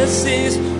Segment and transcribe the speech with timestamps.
[0.00, 0.70] Jesus is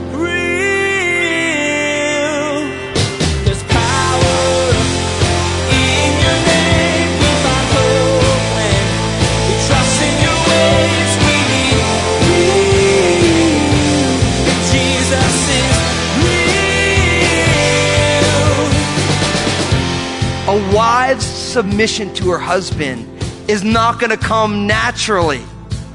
[21.61, 23.07] submission to her husband
[23.51, 25.43] is not going to come naturally.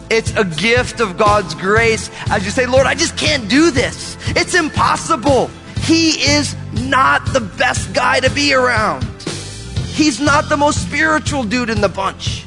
[0.09, 4.17] It's a gift of God's grace as you say, Lord, I just can't do this.
[4.29, 5.49] It's impossible.
[5.81, 9.03] He is not the best guy to be around.
[9.87, 12.45] He's not the most spiritual dude in the bunch.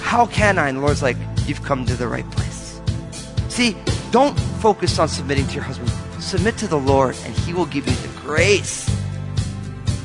[0.00, 0.68] How can I?
[0.68, 1.16] And the Lord's like,
[1.46, 2.80] You've come to the right place.
[3.48, 3.76] See,
[4.10, 5.90] don't focus on submitting to your husband.
[6.20, 8.88] Submit to the Lord, and He will give you the grace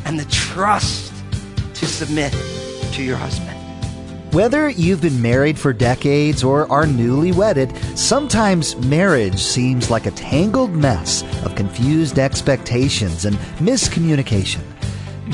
[0.05, 1.11] and the trust
[1.73, 2.31] to submit
[2.93, 3.60] to your husband.
[4.31, 10.12] Whether you've been married for decades or are newly wedded, sometimes marriage seems like a
[10.12, 14.61] tangled mess of confused expectations and miscommunication.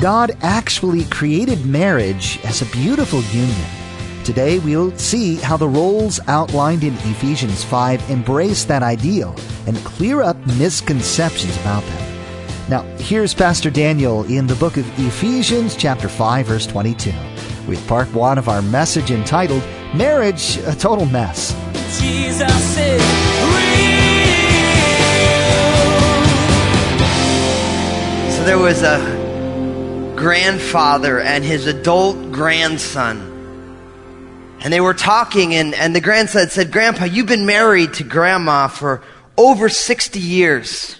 [0.00, 3.68] God actually created marriage as a beautiful union.
[4.24, 9.32] Today, we'll see how the roles outlined in Ephesians 5 embrace that ideal
[9.68, 12.20] and clear up misconceptions about them.
[12.68, 17.12] Now, here's Pastor Daniel in the book of Ephesians, chapter 5, verse 22
[17.68, 19.62] with part one of our message entitled
[19.94, 21.52] Marriage, a Total Mess.
[22.00, 23.02] Jesus is.
[28.34, 33.36] So there was a grandfather and his adult grandson.
[34.60, 38.66] And they were talking, and, and the grandson said, Grandpa, you've been married to grandma
[38.66, 39.02] for
[39.36, 40.96] over 60 years.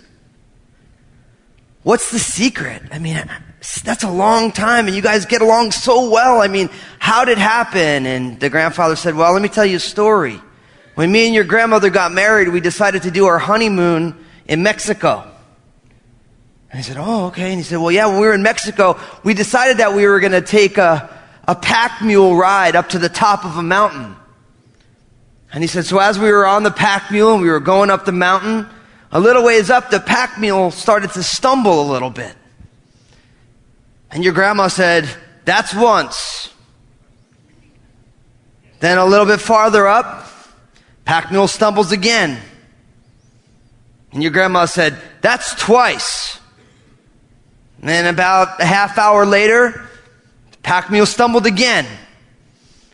[1.82, 2.82] What's the secret?
[2.92, 3.28] I mean,
[3.84, 6.40] that's a long time and you guys get along so well.
[6.40, 8.06] I mean, how did it happen?
[8.06, 10.40] And the grandfather said, well, let me tell you a story.
[10.94, 15.30] When me and your grandmother got married, we decided to do our honeymoon in Mexico.
[16.70, 17.50] And I said, oh, okay.
[17.50, 20.20] And he said, well, yeah, when we were in Mexico, we decided that we were
[20.20, 21.08] going to take a,
[21.46, 24.16] a pack mule ride up to the top of a mountain.
[25.52, 27.90] And he said, so as we were on the pack mule and we were going
[27.90, 28.66] up the mountain,
[29.12, 32.34] a little ways up, the pack mule started to stumble a little bit.
[34.10, 35.08] And your grandma said,
[35.44, 36.52] That's once.
[38.80, 40.28] Then a little bit farther up,
[41.04, 42.38] pack mule stumbles again.
[44.12, 46.38] And your grandma said, That's twice.
[47.80, 49.88] And then about a half hour later,
[50.62, 51.86] pack mule stumbled again.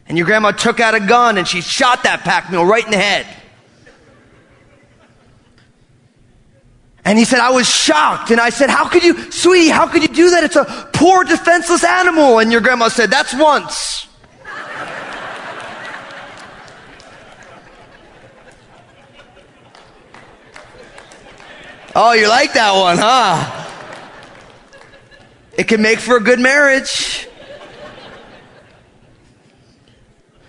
[0.07, 2.91] And your grandma took out a gun and she shot that pack mule right in
[2.91, 3.27] the head.
[7.05, 8.31] And he said, I was shocked.
[8.31, 10.43] And I said, How could you, sweetie, how could you do that?
[10.45, 12.39] It's a poor, defenseless animal.
[12.39, 14.07] And your grandma said, That's once.
[21.95, 23.61] oh, you like that one, huh?
[25.59, 27.29] It can make for a good marriage.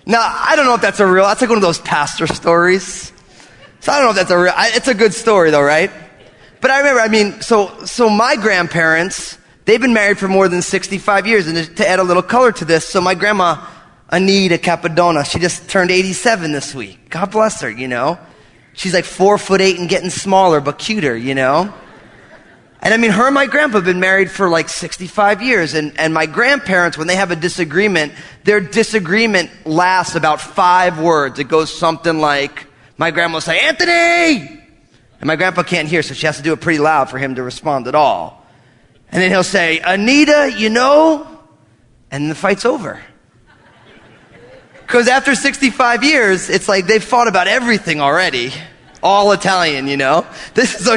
[0.06, 3.12] Now, I don't know if that's a real, that's like one of those pastor stories.
[3.82, 5.92] So I don't know if that's a real, it's a good story though, right?
[6.62, 10.62] But I remember, I mean, so, so my grandparents, they've been married for more than
[10.62, 11.48] 65 years.
[11.48, 13.66] And to add a little color to this, so my grandma,
[14.10, 17.10] Anita Capadona, she just turned 87 this week.
[17.10, 18.18] God bless her, you know.
[18.74, 21.74] She's like four foot eight and getting smaller, but cuter, you know.
[22.82, 25.74] And I mean, her and my grandpa have been married for like 65 years.
[25.74, 28.14] And, and my grandparents, when they have a disagreement,
[28.44, 31.40] their disagreement lasts about five words.
[31.40, 32.68] It goes something like,
[32.98, 34.65] my grandma will say, Anthony!
[35.26, 37.34] And my grandpa can't hear, so she has to do it pretty loud for him
[37.34, 38.46] to respond at all.
[39.12, 41.26] And then he'll say, Anita, you know,
[42.12, 43.02] and the fight's over.
[44.82, 48.52] Because after 65 years, it's like they've fought about everything already.
[49.02, 50.28] All Italian, you know?
[50.54, 50.96] This is so,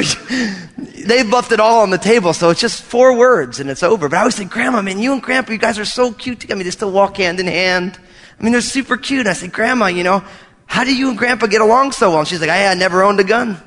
[0.77, 4.09] they've left it all on the table, so it's just four words and it's over.
[4.09, 6.55] But I always say, Grandma, man, you and Grandpa, you guys are so cute together.
[6.55, 7.99] I mean, they still walk hand in hand.
[8.39, 9.25] I mean, they're super cute.
[9.25, 10.23] I say, Grandma, you know,
[10.67, 12.19] how do you and Grandpa get along so well?
[12.19, 13.59] And she's like, I, I never owned a gun.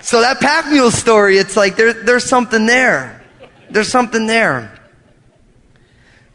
[0.00, 3.22] So that pack mule story, it's like there, there's something there.
[3.70, 4.78] There's something there.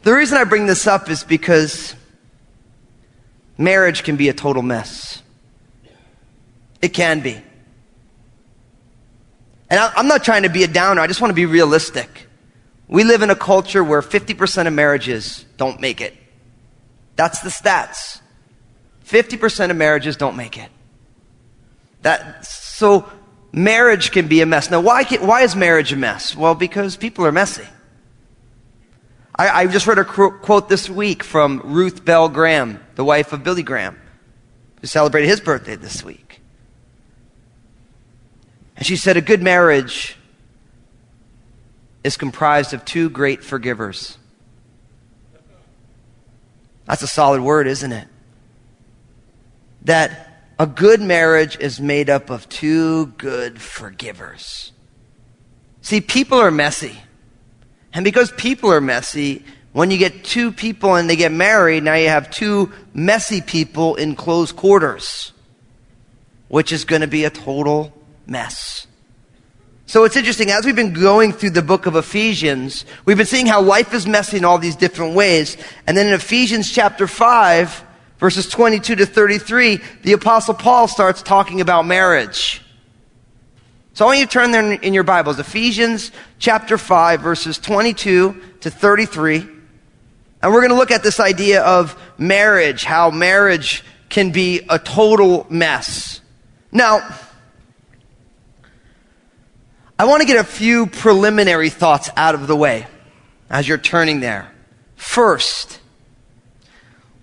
[0.02, 1.94] The reason I bring this up is because
[3.58, 5.22] marriage can be a total mess.
[6.80, 7.42] It can be.
[9.68, 12.28] And I, I'm not trying to be a downer, I just want to be realistic.
[12.88, 16.16] We live in a culture where 50% of marriages don't make it.
[17.16, 18.20] That's the stats.
[19.04, 20.68] 50% of marriages don't make it.
[22.02, 23.10] That, so
[23.56, 24.70] marriage can be a mess.
[24.70, 26.36] Now, why, can, why is marriage a mess?
[26.36, 27.66] Well, because people are messy.
[29.34, 33.42] I, I just read a quote this week from Ruth Bell Graham, the wife of
[33.42, 33.98] Billy Graham.
[34.80, 36.40] who celebrated his birthday this week.
[38.76, 40.16] And she said, A good marriage
[42.04, 44.18] is comprised of two great forgivers.
[46.84, 48.06] That's a solid word, isn't it?
[49.82, 50.25] That
[50.58, 54.72] a good marriage is made up of two good forgivers.
[55.82, 56.98] See, people are messy.
[57.92, 61.94] And because people are messy, when you get two people and they get married, now
[61.94, 65.32] you have two messy people in close quarters,
[66.48, 67.92] which is going to be a total
[68.26, 68.86] mess.
[69.88, 73.46] So it's interesting, as we've been going through the book of Ephesians, we've been seeing
[73.46, 75.56] how life is messy in all these different ways.
[75.86, 77.84] And then in Ephesians chapter 5,
[78.18, 82.62] verses 22 to 33, the apostle Paul starts talking about marriage.
[83.92, 88.40] So I want you to turn there in your Bibles, Ephesians chapter 5, verses 22
[88.60, 89.48] to 33.
[90.42, 94.78] And we're going to look at this idea of marriage, how marriage can be a
[94.78, 96.20] total mess.
[96.70, 97.08] Now,
[99.98, 102.86] I want to get a few preliminary thoughts out of the way
[103.48, 104.52] as you're turning there.
[104.94, 105.80] First,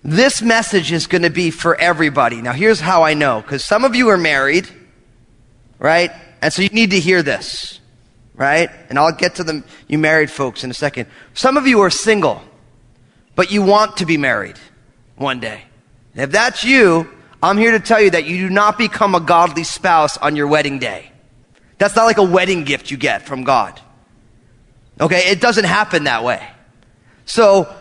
[0.04, 2.42] this message is going to be for everybody.
[2.42, 4.68] Now, here's how I know, because some of you are married,
[5.78, 6.10] right?
[6.42, 7.80] And so you need to hear this,
[8.34, 8.68] right?
[8.90, 11.08] And I'll get to the you married folks in a second.
[11.32, 12.42] Some of you are single,
[13.34, 14.56] but you want to be married
[15.16, 15.62] one day.
[16.12, 17.10] And if that's you,
[17.42, 20.48] I'm here to tell you that you do not become a godly spouse on your
[20.48, 21.10] wedding day.
[21.78, 23.80] That's not like a wedding gift you get from God.
[25.00, 26.46] Okay, it doesn't happen that way.
[27.24, 27.74] So,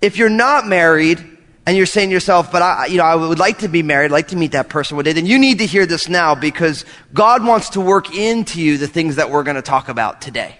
[0.00, 1.35] if you're not married
[1.66, 4.12] and you're saying to yourself, but I, you know, I would like to be married,
[4.12, 6.84] like to meet that person one day, then you need to hear this now because
[7.12, 10.56] God wants to work into you the things that we're going to talk about today.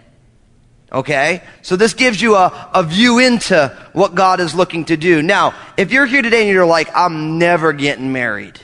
[0.93, 1.45] Okay?
[1.63, 5.23] So this gives you a, a view into what God is looking to do.
[5.23, 8.59] Now, if you're here today and you're like, I'm never getting married,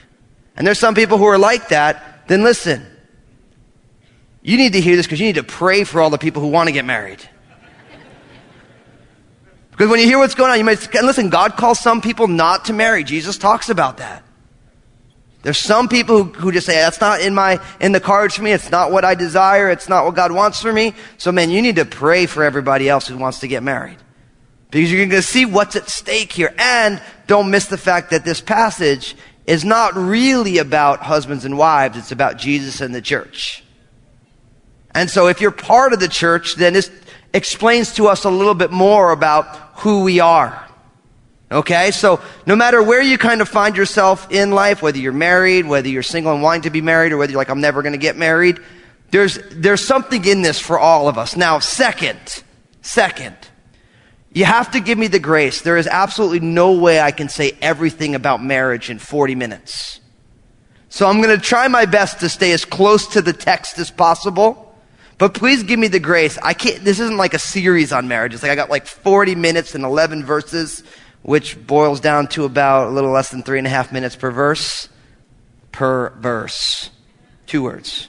[0.56, 2.87] and there's some people who are like that, then listen.
[4.43, 6.49] You need to hear this because you need to pray for all the people who
[6.49, 7.23] want to get married.
[9.82, 12.29] Because when you hear what's going on, you might, and listen, God calls some people
[12.29, 13.02] not to marry.
[13.02, 14.23] Jesus talks about that.
[15.43, 18.44] There's some people who, who just say, that's not in my, in the cards for
[18.44, 18.52] me.
[18.52, 19.70] It's not what I desire.
[19.70, 20.94] It's not what God wants for me.
[21.19, 23.99] So man, you need to pray for everybody else who wants to get married.
[24.70, 26.55] Because you're going to see what's at stake here.
[26.58, 29.17] And don't miss the fact that this passage
[29.49, 31.99] is not really about husbands and wives.
[31.99, 33.64] It's about Jesus and the church.
[34.94, 36.88] And so if you're part of the church, then this
[37.34, 39.46] explains to us a little bit more about
[39.81, 40.69] who we are.
[41.50, 41.90] Okay?
[41.90, 45.88] So no matter where you kind of find yourself in life, whether you're married, whether
[45.88, 47.99] you're single and wanting to be married, or whether you're like, I'm never going to
[47.99, 48.58] get married,
[49.11, 51.37] there's, there's something in this for all of us.
[51.37, 52.43] Now, second,
[52.81, 53.37] second,
[54.32, 55.61] you have to give me the grace.
[55.61, 60.00] There is absolutely no way I can say everything about marriage in 40 minutes.
[60.88, 63.90] So I'm going to try my best to stay as close to the text as
[63.90, 64.71] possible.
[65.19, 66.38] But please give me the grace.
[66.43, 68.35] I can't, this isn't like a series on marriage.
[68.35, 70.82] It's like I got like 40 minutes and 11 verses,
[71.23, 74.31] which boils down to about a little less than three and a half minutes per
[74.31, 74.88] verse.
[75.70, 76.91] Per verse.
[77.47, 78.09] Two words.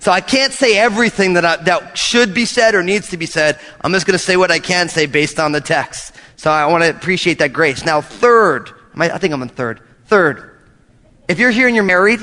[0.00, 3.26] So I can't say everything that, I, that should be said or needs to be
[3.26, 3.60] said.
[3.80, 6.14] I'm just going to say what I can say based on the text.
[6.36, 7.84] So I want to appreciate that grace.
[7.84, 9.80] Now, third, I think I'm in third.
[10.06, 10.56] Third,
[11.28, 12.20] if you're here and you're married,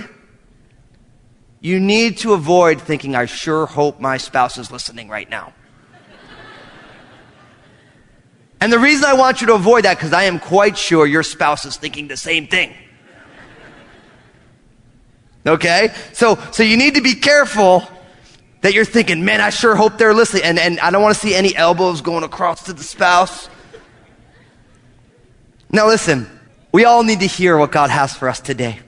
[1.65, 5.51] you need to avoid thinking, I sure hope my spouse is listening right now.
[8.61, 11.23] and the reason I want you to avoid that, because I am quite sure your
[11.23, 12.71] spouse is thinking the same thing.
[15.47, 15.91] Okay?
[16.13, 17.81] So, so you need to be careful
[18.61, 20.43] that you're thinking, man, I sure hope they're listening.
[20.43, 23.49] And, and I don't want to see any elbows going across to the spouse.
[25.71, 26.29] Now listen,
[26.71, 28.81] we all need to hear what God has for us today.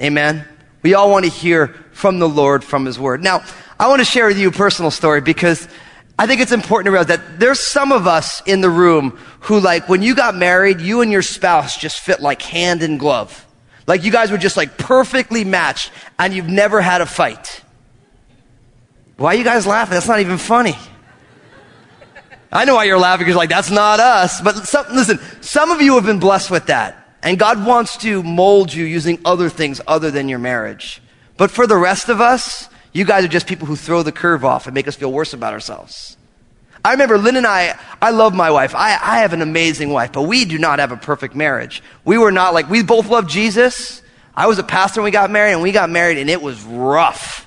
[0.00, 0.46] Amen?
[0.82, 3.22] We all want to hear from the Lord, from His Word.
[3.22, 3.42] Now,
[3.78, 5.68] I want to share with you a personal story because
[6.18, 9.58] I think it's important to realize that there's some of us in the room who,
[9.58, 13.46] like, when you got married, you and your spouse just fit like hand in glove.
[13.86, 17.62] Like, you guys were just like perfectly matched and you've never had a fight.
[19.16, 19.94] Why are you guys laughing?
[19.94, 20.76] That's not even funny.
[22.52, 24.40] I know why you're laughing because, like, that's not us.
[24.40, 26.99] But some, listen, some of you have been blessed with that.
[27.22, 31.02] And God wants to mold you using other things other than your marriage.
[31.36, 34.44] But for the rest of us, you guys are just people who throw the curve
[34.44, 36.16] off and make us feel worse about ourselves.
[36.84, 38.74] I remember Lynn and I, I love my wife.
[38.74, 41.82] I, I have an amazing wife, but we do not have a perfect marriage.
[42.04, 44.00] We were not like, we both love Jesus.
[44.34, 46.62] I was a pastor when we got married, and we got married, and it was
[46.62, 47.46] rough.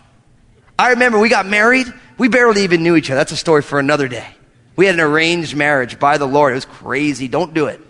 [0.78, 1.88] I remember we got married,
[2.18, 3.18] we barely even knew each other.
[3.18, 4.28] That's a story for another day.
[4.76, 6.52] We had an arranged marriage by the Lord.
[6.52, 7.28] It was crazy.
[7.28, 7.82] Don't do it.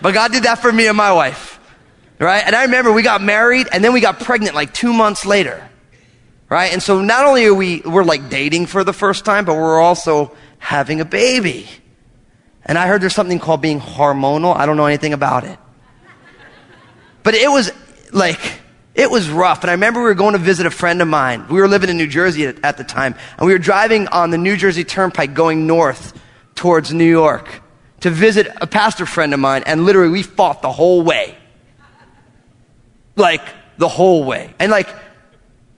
[0.00, 1.58] But God did that for me and my wife.
[2.18, 2.42] Right?
[2.44, 5.68] And I remember we got married and then we got pregnant like two months later.
[6.48, 6.72] Right?
[6.72, 9.80] And so not only are we, we're like dating for the first time, but we're
[9.80, 11.68] also having a baby.
[12.64, 14.56] And I heard there's something called being hormonal.
[14.56, 15.58] I don't know anything about it.
[17.22, 17.70] But it was
[18.12, 18.40] like,
[18.94, 19.62] it was rough.
[19.62, 21.46] And I remember we were going to visit a friend of mine.
[21.48, 23.14] We were living in New Jersey at, at the time.
[23.36, 26.18] And we were driving on the New Jersey Turnpike going north
[26.54, 27.62] towards New York
[28.00, 29.62] to visit a pastor friend of mine.
[29.66, 31.36] And literally we fought the whole way.
[33.16, 33.42] Like,
[33.78, 34.54] the whole way.
[34.58, 34.88] And like,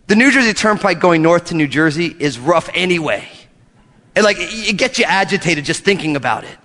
[0.06, 3.26] the New Jersey Turnpike going north to New Jersey is rough anyway.
[4.14, 6.58] And like, it gets you agitated just thinking about it.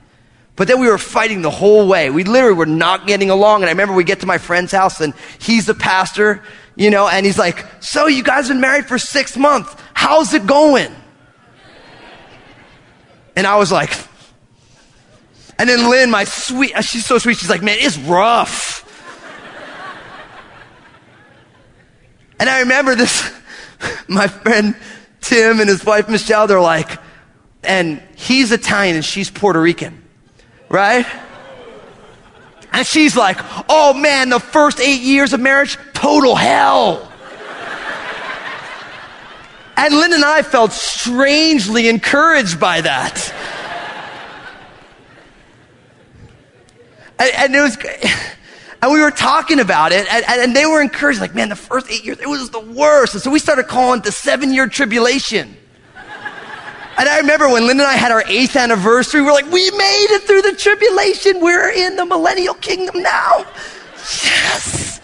[0.55, 2.09] But then we were fighting the whole way.
[2.09, 3.61] We literally were not getting along.
[3.61, 6.41] And I remember we get to my friend's house and he's the pastor,
[6.75, 9.75] you know, and he's like, so you guys been married for six months.
[9.93, 10.93] How's it going?
[13.35, 13.91] And I was like,
[15.57, 17.37] and then Lynn, my sweet, uh, she's so sweet.
[17.37, 18.83] She's like, man, it's rough.
[22.39, 23.31] And I remember this,
[24.07, 24.75] my friend
[25.21, 26.99] Tim and his wife Michelle, they're like,
[27.63, 30.03] and he's Italian and she's Puerto Rican,
[30.69, 31.05] right?
[32.73, 33.37] And she's like,
[33.69, 37.11] oh man, the first eight years of marriage, total hell.
[39.77, 43.33] and Lynn and I felt strangely encouraged by that.
[47.19, 47.77] And, and it was,
[48.81, 51.89] and we were talking about it, and, and they were encouraged, like, man, the first
[51.89, 53.13] eight years, it was the worst.
[53.13, 55.57] And so we started calling it the seven year tribulation.
[56.97, 59.69] And I remember when Linda and I had our eighth anniversary, we are like, we
[59.71, 61.41] made it through the tribulation.
[61.41, 63.45] We're in the millennial kingdom now.
[64.23, 65.01] Yes.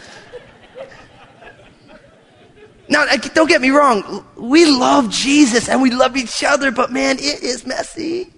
[2.88, 4.25] Now, don't get me wrong.
[4.38, 8.32] We love Jesus and we love each other, but man, it is messy.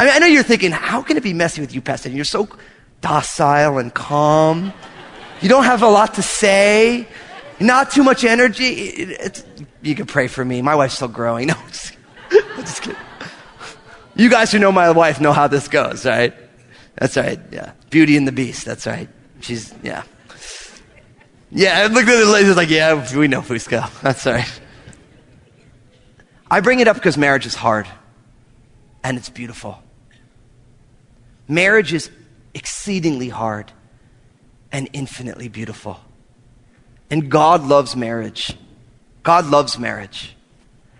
[0.00, 2.08] I mean, I know you're thinking, how can it be messy with you, Pastor?
[2.10, 2.48] You're so
[3.00, 4.72] docile and calm.
[5.40, 7.06] You don't have a lot to say.
[7.60, 8.68] Not too much energy.
[8.68, 9.44] It's,
[9.82, 10.62] you can pray for me.
[10.62, 11.48] My wife's still growing.
[11.52, 11.96] No, just,
[12.58, 13.00] just kidding.
[14.14, 16.34] You guys who know my wife know how this goes, right?
[16.96, 17.40] That's right.
[17.50, 17.72] Yeah.
[17.90, 18.66] Beauty and the Beast.
[18.66, 19.08] That's right.
[19.40, 20.02] She's, yeah.
[21.50, 23.88] Yeah, I looked at the lady, like, yeah, we know Fusco.
[24.02, 24.60] That's right.
[26.50, 27.88] I bring it up because marriage is hard
[29.02, 29.82] and it's beautiful.
[31.48, 32.10] Marriage is
[32.54, 33.72] exceedingly hard
[34.70, 35.98] and infinitely beautiful.
[37.10, 38.54] And God loves marriage.
[39.22, 40.36] God loves marriage.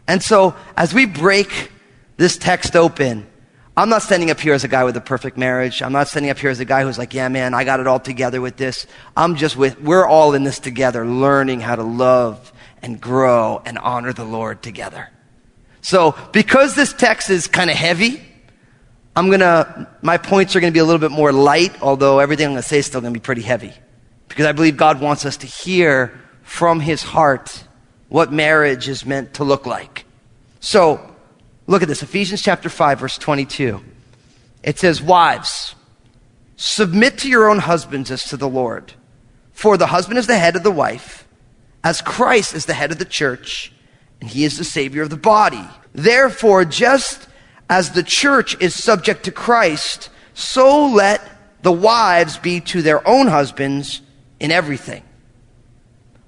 [0.07, 1.71] And so, as we break
[2.17, 3.26] this text open,
[3.76, 5.83] I'm not standing up here as a guy with a perfect marriage.
[5.83, 7.87] I'm not standing up here as a guy who's like, yeah, man, I got it
[7.87, 8.87] all together with this.
[9.17, 12.52] I'm just with, we're all in this together, learning how to love
[12.83, 15.11] and grow and honor the Lord together.
[15.81, 18.21] So, because this text is kind of heavy,
[19.19, 22.53] I'm gonna, my points are gonna be a little bit more light, although everything I'm
[22.53, 23.73] gonna say is still gonna be pretty heavy.
[24.29, 27.65] Because I believe God wants us to hear from His heart
[28.09, 30.05] what marriage is meant to look like.
[30.61, 31.17] So,
[31.67, 33.83] look at this Ephesians chapter 5, verse 22.
[34.63, 35.75] It says, Wives,
[36.55, 38.93] submit to your own husbands as to the Lord.
[39.51, 41.27] For the husband is the head of the wife,
[41.83, 43.73] as Christ is the head of the church,
[44.21, 45.67] and he is the Savior of the body.
[45.93, 47.27] Therefore, just
[47.69, 51.23] as the church is subject to Christ, so let
[51.63, 54.01] the wives be to their own husbands
[54.41, 55.03] in everything.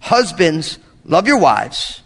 [0.00, 2.02] Husbands, love your wives,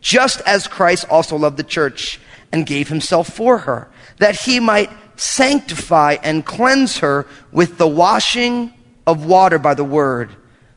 [0.00, 2.20] just as Christ also loved the church
[2.52, 8.72] and gave himself for her, that he might sanctify and cleanse her with the washing
[9.06, 10.30] of water by the word,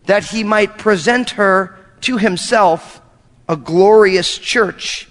[0.06, 3.02] that he might present her to himself
[3.50, 5.07] a glorious church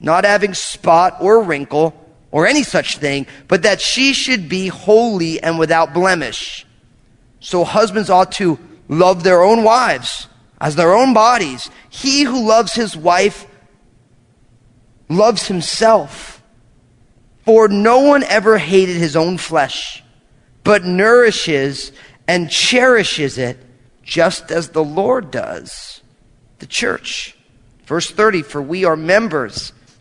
[0.00, 1.94] not having spot or wrinkle
[2.30, 6.66] or any such thing, but that she should be holy and without blemish.
[7.40, 10.28] So husbands ought to love their own wives
[10.60, 11.70] as their own bodies.
[11.88, 13.46] He who loves his wife
[15.08, 16.42] loves himself.
[17.44, 20.04] For no one ever hated his own flesh,
[20.64, 21.92] but nourishes
[22.26, 23.56] and cherishes it
[24.02, 26.02] just as the Lord does
[26.58, 27.36] the church.
[27.86, 29.72] Verse 30, for we are members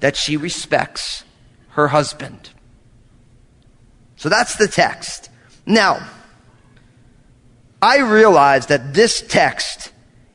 [0.00, 1.24] that she respects
[1.70, 2.50] her husband.
[4.16, 5.30] So that's the text.
[5.66, 6.04] Now,
[7.80, 9.92] I realize that this text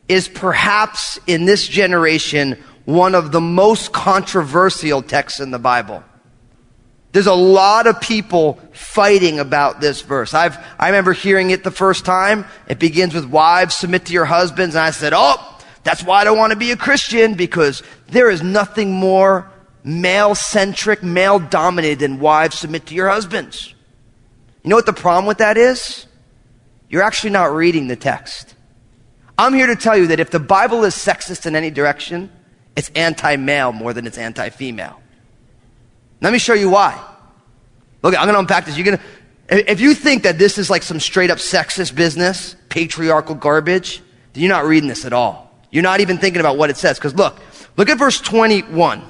[0.08, 6.04] is perhaps in this generation one of the most controversial texts in the Bible.
[7.14, 10.34] There's a lot of people fighting about this verse.
[10.34, 12.46] I've, I remember hearing it the first time.
[12.68, 14.76] It begins with wives submit to your husbands.
[14.76, 18.30] And I said, Oh, that's why I don't want to be a Christian because there
[18.30, 19.52] is nothing more
[19.84, 23.74] male centric, male dominated than wives submit to your husbands.
[24.64, 26.08] You know what the problem with that is?
[26.90, 28.56] You're actually not reading the text.
[29.38, 32.32] I'm here to tell you that if the Bible is sexist in any direction,
[32.76, 35.02] it's anti male more than it's anti female.
[36.22, 37.02] Let me show you why.
[38.02, 38.78] Look, I'm going to unpack this.
[38.78, 42.56] You're going to, if you think that this is like some straight up sexist business,
[42.70, 44.02] patriarchal garbage,
[44.34, 45.52] then you're not reading this at all.
[45.72, 46.98] You're not even thinking about what it says.
[46.98, 47.40] Because look,
[47.76, 49.04] look at verse 21.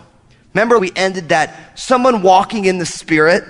[0.54, 3.44] Remember, we ended that someone walking in the Spirit.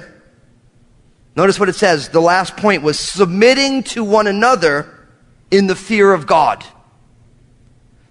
[1.35, 2.09] Notice what it says.
[2.09, 5.07] The last point was submitting to one another
[5.51, 6.63] in the fear of God.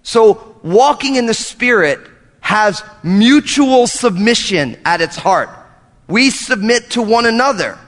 [0.03, 1.99] So, walking in the Spirit
[2.41, 5.49] has mutual submission at its heart.
[6.07, 7.79] We submit to one another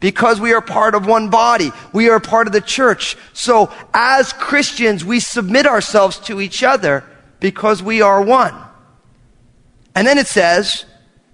[0.00, 1.70] because we are part of one body.
[1.92, 3.16] We are part of the church.
[3.34, 7.04] So as Christians, we submit ourselves to each other
[7.38, 8.54] because we are one.
[9.94, 10.84] And then it says,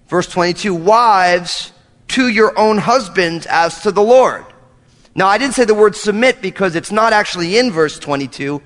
[0.07, 1.71] verse 22, wives
[2.09, 4.45] to your own husbands as to the Lord.
[5.15, 8.61] Now I didn't say the word submit because it's not actually in verse 22.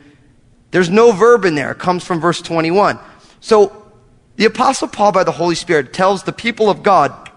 [0.72, 1.72] There's no verb in there.
[1.72, 3.00] It comes from verse 21.
[3.40, 3.92] So
[4.36, 7.30] the Apostle Paul, by the Holy Spirit, tells the people of God,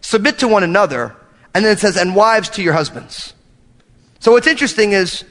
[0.00, 1.16] submit to one another,
[1.54, 3.32] and then it says, and wives to your husbands.
[4.18, 5.24] So what's interesting is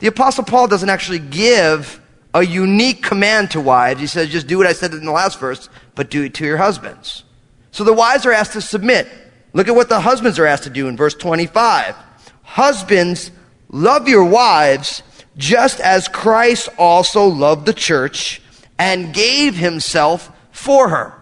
[0.00, 1.97] the Apostle Paul doesn't actually give
[2.34, 4.00] a unique command to wives.
[4.00, 6.44] He says, just do what I said in the last verse, but do it to
[6.44, 7.24] your husbands.
[7.70, 9.08] So the wives are asked to submit.
[9.52, 11.94] Look at what the husbands are asked to do in verse 25.
[12.42, 13.30] Husbands,
[13.70, 15.02] love your wives
[15.36, 18.42] just as Christ also loved the church
[18.78, 21.14] and gave himself for her.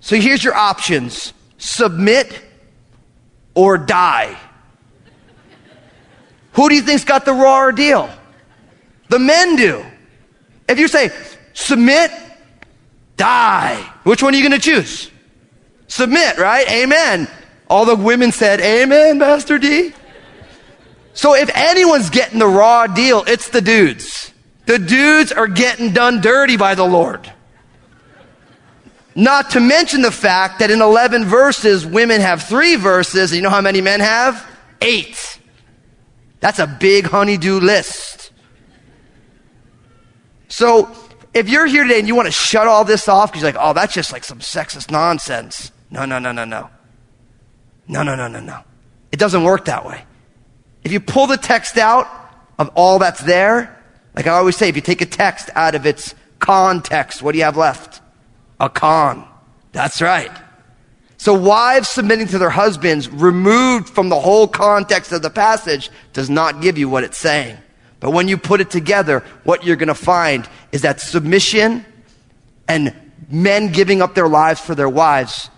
[0.00, 2.42] So here's your options submit
[3.54, 4.38] or die.
[6.52, 8.10] Who do you think's got the raw deal?
[9.08, 9.84] The men do.
[10.68, 11.10] If you say
[11.52, 12.10] submit,
[13.16, 15.10] die, which one are you going to choose?
[15.88, 16.68] Submit, right?
[16.70, 17.28] Amen.
[17.68, 19.92] All the women said, Amen, Pastor D.
[21.12, 24.32] So if anyone's getting the raw deal, it's the dudes.
[24.66, 27.30] The dudes are getting done dirty by the Lord.
[29.14, 33.30] Not to mention the fact that in 11 verses, women have three verses.
[33.30, 34.44] And you know how many men have?
[34.82, 35.38] Eight.
[36.40, 38.23] That's a big honey-do list.
[40.54, 40.88] So,
[41.34, 43.60] if you're here today and you want to shut all this off because you're like,
[43.60, 45.72] oh, that's just like some sexist nonsense.
[45.90, 46.70] No, no, no, no, no.
[47.88, 48.60] No, no, no, no, no.
[49.10, 50.04] It doesn't work that way.
[50.84, 52.06] If you pull the text out
[52.56, 53.82] of all that's there,
[54.14, 57.38] like I always say, if you take a text out of its context, what do
[57.38, 58.00] you have left?
[58.60, 59.26] a con.
[59.72, 60.30] That's right.
[61.16, 66.30] So wives submitting to their husbands removed from the whole context of the passage does
[66.30, 67.56] not give you what it's saying.
[68.00, 71.84] But when you put it together, what you're going to find is that submission
[72.68, 72.94] and
[73.30, 75.50] men giving up their lives for their wives,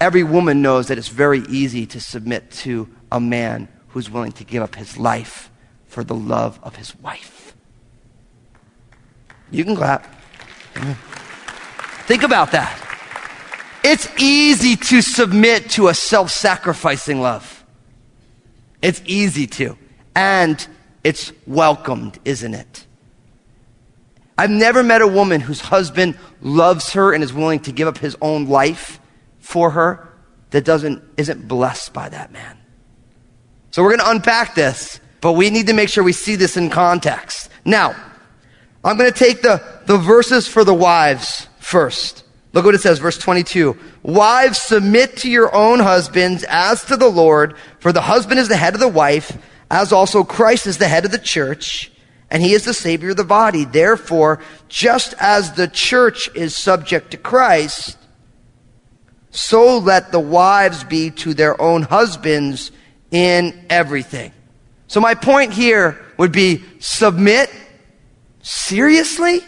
[0.00, 4.44] every woman knows that it's very easy to submit to a man who's willing to
[4.44, 5.50] give up his life
[5.86, 7.54] for the love of his wife.
[9.50, 10.06] You can clap.
[12.06, 12.78] Think about that.
[13.84, 17.64] It's easy to submit to a self sacrificing love.
[18.80, 19.76] It's easy to.
[20.14, 20.66] And
[21.04, 22.86] it's welcomed, isn't it?
[24.38, 27.98] I've never met a woman whose husband loves her and is willing to give up
[27.98, 28.98] his own life
[29.38, 30.08] for her
[30.50, 32.58] that doesn't, isn't blessed by that man.
[33.70, 36.56] So we're going to unpack this, but we need to make sure we see this
[36.56, 37.50] in context.
[37.64, 37.94] Now,
[38.84, 42.24] I'm going to take the, the verses for the wives first.
[42.52, 43.78] Look what it says, verse 22.
[44.02, 48.56] Wives, submit to your own husbands as to the Lord, for the husband is the
[48.56, 49.38] head of the wife,
[49.72, 51.90] as also Christ is the head of the church,
[52.30, 53.64] and he is the savior of the body.
[53.64, 57.96] Therefore, just as the church is subject to Christ,
[59.30, 62.70] so let the wives be to their own husbands
[63.10, 64.32] in everything.
[64.88, 67.50] So my point here would be submit
[68.42, 69.40] seriously?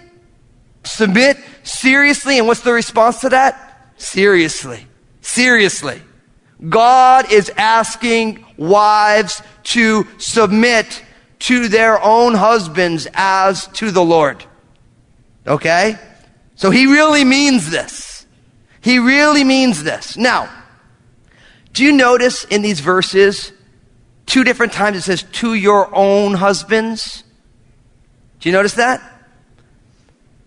[0.85, 2.39] Submit seriously.
[2.39, 3.93] And what's the response to that?
[3.99, 4.87] Seriously.
[5.21, 6.01] Seriously.
[6.67, 11.03] God is asking wives to submit
[11.41, 14.45] to their own husbands as to the Lord.
[15.47, 15.97] Okay?
[16.55, 18.27] So he really means this.
[18.81, 20.17] He really means this.
[20.17, 20.49] Now,
[21.73, 23.53] do you notice in these verses
[24.27, 27.25] Two different times it says, to your own husbands.
[28.41, 29.03] Do you notice that?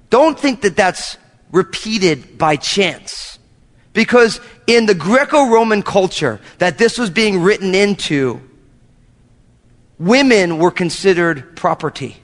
[0.10, 1.18] Don't think that that's
[1.52, 3.40] repeated by chance.
[3.94, 8.42] Because in the Greco Roman culture that this was being written into,
[10.00, 12.18] women were considered property.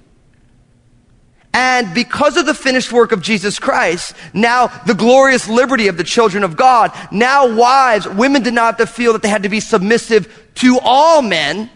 [1.53, 6.03] And because of the finished work of Jesus Christ, now the glorious liberty of the
[6.03, 9.49] children of God, now wives, women did not have to feel that they had to
[9.49, 11.69] be submissive to all men,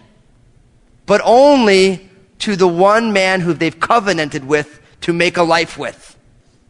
[1.06, 6.18] but only to the one man who they've covenanted with to make a life with.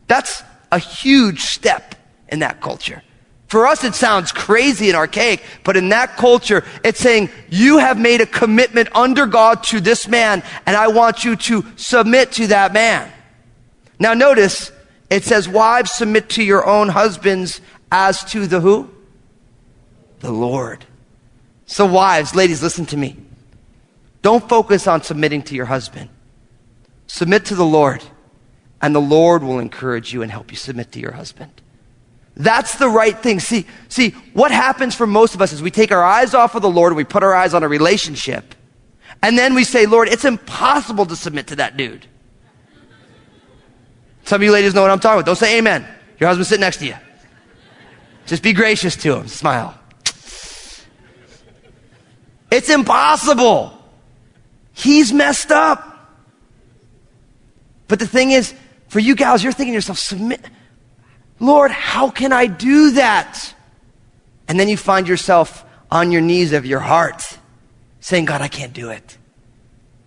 [0.08, 1.96] That's a huge step
[2.28, 3.04] in that culture.
[3.48, 7.98] For us, it sounds crazy and archaic, but in that culture, it's saying, you have
[7.98, 12.48] made a commitment under God to this man, and I want you to submit to
[12.48, 13.10] that man.
[14.00, 14.72] Now notice,
[15.10, 18.90] it says, wives submit to your own husbands as to the who?
[20.20, 20.84] The Lord.
[21.68, 23.16] So wives, ladies, listen to me.
[24.22, 26.10] Don't focus on submitting to your husband.
[27.08, 28.04] Submit to the Lord,
[28.82, 31.62] and the Lord will encourage you and help you submit to your husband.
[32.38, 33.40] That's the right thing.
[33.40, 36.62] See, see, what happens for most of us is we take our eyes off of
[36.62, 38.54] the Lord and we put our eyes on a relationship.
[39.24, 42.06] And then we say, Lord, it's impossible to submit to that dude.
[44.26, 45.26] Some of you ladies know what I'm talking about.
[45.26, 45.88] Don't say amen.
[46.20, 46.96] Your husband's sitting next to you.
[48.28, 49.28] Just be gracious to him.
[49.28, 49.78] Smile.
[52.52, 53.74] It's impossible.
[54.74, 56.14] He's messed up.
[57.88, 58.54] But the thing is,
[58.90, 60.46] for you gals, you're thinking to yourself, submit.
[61.40, 63.54] Lord, how can I do that?
[64.48, 67.38] And then you find yourself on your knees of your heart
[68.00, 69.18] saying, God, I can't do it.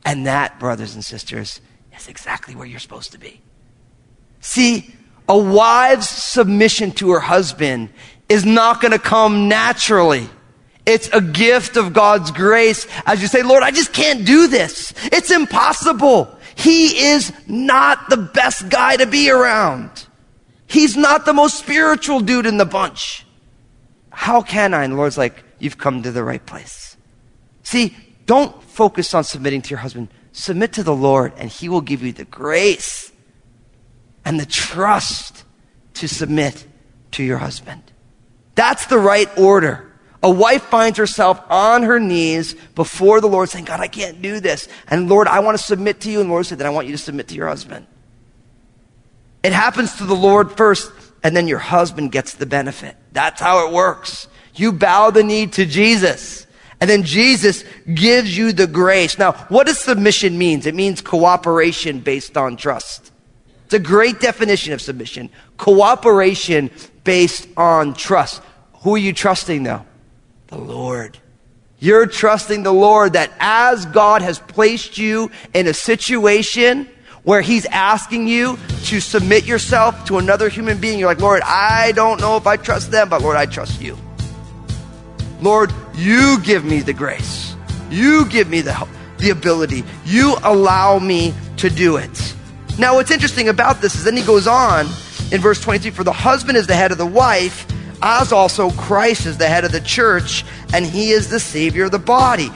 [0.04, 1.60] And that, brothers and sisters,
[1.96, 3.40] is exactly where you're supposed to be.
[4.40, 4.94] See,
[5.28, 7.90] a wife's submission to her husband
[8.28, 10.28] is not going to come naturally.
[10.86, 14.94] It's a gift of God's grace as you say, Lord, I just can't do this.
[15.04, 16.36] It's impossible.
[16.54, 20.06] He is not the best guy to be around.
[20.70, 23.26] He's not the most spiritual dude in the bunch.
[24.11, 24.85] How can I?
[24.85, 26.96] And the Lord's like, You've come to the right place.
[27.64, 30.09] See, don't focus on submitting to your husband.
[30.33, 33.11] Submit to the Lord, and He will give you the grace
[34.24, 35.44] and the trust
[35.94, 36.64] to submit
[37.11, 37.83] to your husband.
[38.54, 39.92] That's the right order.
[40.22, 44.38] A wife finds herself on her knees before the Lord saying, God, I can't do
[44.38, 44.68] this.
[44.87, 46.20] And Lord, I want to submit to you.
[46.20, 47.87] And Lord said, then I want you to submit to your husband.
[49.42, 52.96] It happens to the Lord first, and then your husband gets the benefit.
[53.12, 54.29] That's how it works.
[54.55, 56.46] You bow the knee to Jesus.
[56.81, 59.18] And then Jesus gives you the grace.
[59.18, 60.66] Now, what does submission means?
[60.66, 63.12] It means cooperation based on trust.
[63.66, 65.31] It's a great definition of submission.
[65.59, 66.70] Cooperation
[67.05, 68.42] based on trust.
[68.83, 69.85] Who are you trusting though?
[70.48, 71.18] The Lord.
[71.79, 76.88] You're trusting the Lord that as God has placed you in a situation
[77.22, 81.92] where He's asking you to submit yourself to another human being, you're like, Lord, I
[81.92, 83.96] don't know if I trust them, but Lord, I trust you.
[85.40, 87.54] Lord, you give me the grace.
[87.90, 89.85] You give me the help, the ability.
[90.04, 92.35] You allow me to do it.
[92.78, 94.87] Now, what's interesting about this is then he goes on
[95.33, 97.66] in verse 23 For the husband is the head of the wife,
[98.02, 101.90] as also Christ is the head of the church, and he is the Savior of
[101.90, 102.50] the body.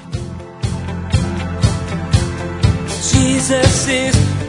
[3.13, 4.44] Jesus is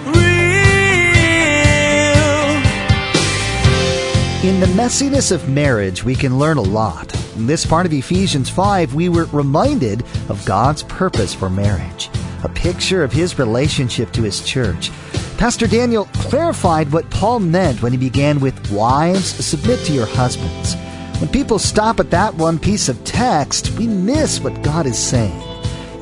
[4.46, 7.12] In the messiness of marriage, we can learn a lot.
[7.36, 12.12] In this part of Ephesians 5, we were reminded of God's purpose for marriage,
[12.44, 14.92] a picture of his relationship to his church.
[15.40, 20.76] Pastor Daniel clarified what Paul meant when he began with Wives, submit to your husbands.
[21.20, 25.42] When people stop at that one piece of text, we miss what God is saying.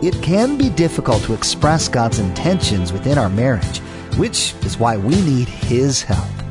[0.04, 3.78] It can be difficult to express God's intentions within our marriage,
[4.18, 6.43] which is why we need His help.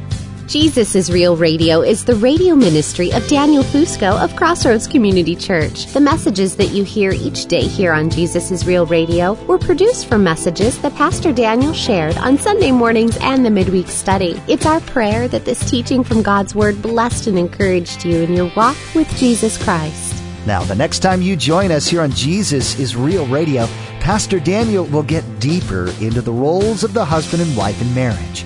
[0.47, 5.87] Jesus is Real Radio is the radio ministry of Daniel Fusco of Crossroads Community Church.
[5.87, 10.09] The messages that you hear each day here on Jesus is Real Radio were produced
[10.09, 14.41] from messages that Pastor Daniel shared on Sunday mornings and the midweek study.
[14.49, 18.53] It's our prayer that this teaching from God's Word blessed and encouraged you in your
[18.57, 20.23] walk with Jesus Christ.
[20.45, 23.67] Now, the next time you join us here on Jesus is Real Radio,
[24.01, 28.45] Pastor Daniel will get deeper into the roles of the husband and wife in marriage.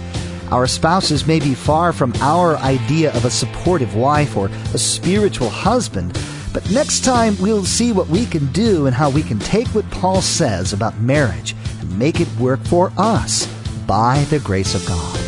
[0.51, 5.51] Our spouses may be far from our idea of a supportive wife or a spiritual
[5.51, 6.17] husband,
[6.53, 9.91] but next time we'll see what we can do and how we can take what
[9.91, 13.47] Paul says about marriage and make it work for us
[13.89, 15.19] by the grace of God.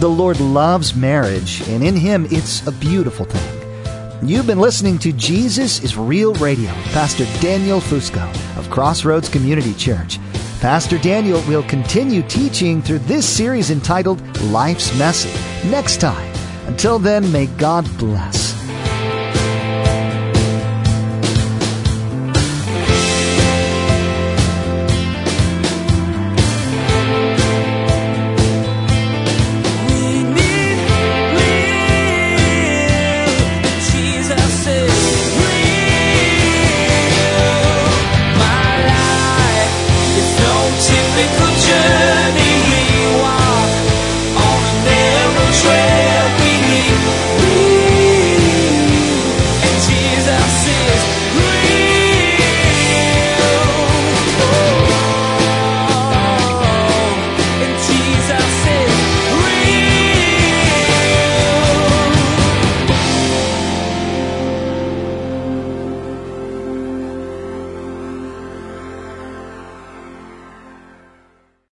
[0.00, 4.28] The Lord loves marriage, and in Him it's a beautiful thing.
[4.28, 10.18] You've been listening to Jesus is Real Radio Pastor Daniel Fusco of Crossroads Community Church.
[10.60, 15.30] Pastor Daniel will continue teaching through this series entitled Life's Messy
[15.68, 16.32] next time.
[16.66, 18.45] Until then, may God bless.